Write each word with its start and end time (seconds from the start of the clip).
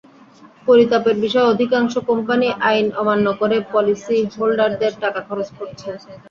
পরিতাপের 0.67 1.15
বিষয় 1.19 1.47
অধিকাংশ 1.47 1.93
কোম্পানিই 2.09 2.57
আইন 2.63 2.87
অমান্য 2.95 3.25
করে 3.39 3.57
পলিসি 3.71 4.17
হোল্ডারদের 4.33 4.93
টাকা 5.01 5.19
খরচ 5.27 5.47
করছে। 5.57 5.89